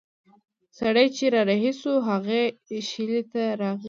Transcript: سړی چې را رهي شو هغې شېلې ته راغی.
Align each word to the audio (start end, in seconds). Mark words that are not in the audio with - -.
سړی 0.77 1.07
چې 1.15 1.25
را 1.33 1.41
رهي 1.49 1.71
شو 1.79 1.93
هغې 2.07 2.41
شېلې 2.89 3.21
ته 3.31 3.41
راغی. 3.59 3.79